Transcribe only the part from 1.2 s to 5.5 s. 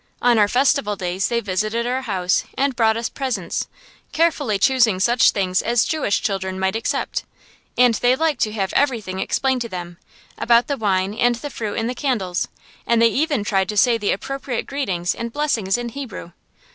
they visited our house and brought us presents, carefully choosing such